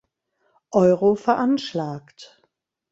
Euro 0.71 1.13
veranschlagt. 1.15 2.41